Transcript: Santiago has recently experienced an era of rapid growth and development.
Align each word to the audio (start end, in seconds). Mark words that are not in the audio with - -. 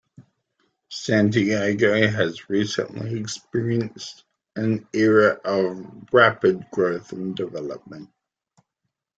Santiago 0.89 1.93
has 2.07 2.49
recently 2.49 3.19
experienced 3.19 4.23
an 4.55 4.87
era 4.93 5.33
of 5.45 5.87
rapid 6.11 6.65
growth 6.71 7.11
and 7.11 7.35
development. 7.35 8.09